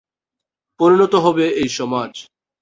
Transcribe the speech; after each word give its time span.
পরিণত 0.79 1.13
হবে 1.25 1.45
এই 1.61 1.69
সমাজ। 1.69 2.11